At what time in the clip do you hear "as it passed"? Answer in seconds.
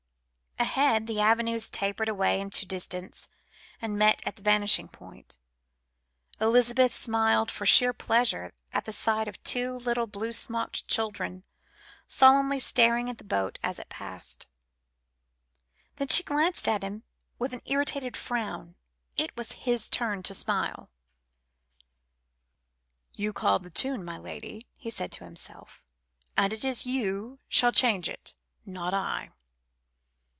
13.63-14.45